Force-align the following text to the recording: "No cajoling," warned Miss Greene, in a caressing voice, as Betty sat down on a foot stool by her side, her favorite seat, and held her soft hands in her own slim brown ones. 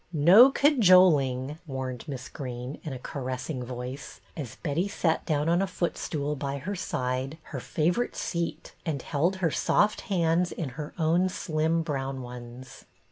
"No 0.31 0.49
cajoling," 0.49 1.59
warned 1.67 2.07
Miss 2.07 2.27
Greene, 2.27 2.79
in 2.81 2.91
a 2.91 2.97
caressing 2.97 3.63
voice, 3.63 4.19
as 4.35 4.55
Betty 4.55 4.87
sat 4.87 5.23
down 5.27 5.47
on 5.47 5.61
a 5.61 5.67
foot 5.67 5.95
stool 5.95 6.35
by 6.35 6.57
her 6.57 6.75
side, 6.75 7.37
her 7.53 7.59
favorite 7.59 8.15
seat, 8.15 8.73
and 8.83 9.03
held 9.03 9.35
her 9.35 9.51
soft 9.51 10.01
hands 10.09 10.51
in 10.51 10.69
her 10.69 10.95
own 10.97 11.29
slim 11.29 11.83
brown 11.83 12.23
ones. 12.23 12.85